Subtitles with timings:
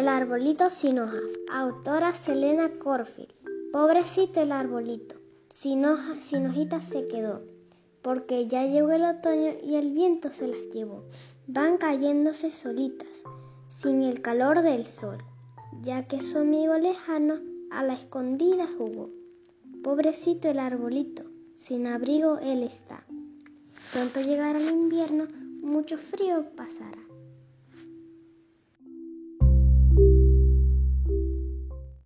[0.00, 1.30] El arbolito sin hojas.
[1.52, 3.34] Autora Selena Corfield.
[3.70, 5.16] Pobrecito el arbolito.
[5.50, 7.42] Sin hojas, sin hojitas se quedó.
[8.00, 11.04] Porque ya llegó el otoño y el viento se las llevó.
[11.48, 13.24] Van cayéndose solitas,
[13.68, 15.18] sin el calor del sol,
[15.82, 17.34] ya que su amigo lejano
[17.70, 19.10] a la escondida jugó.
[19.84, 21.24] Pobrecito el arbolito,
[21.56, 23.04] sin abrigo él está.
[23.92, 25.26] Pronto llegará el invierno,
[25.60, 27.09] mucho frío pasará.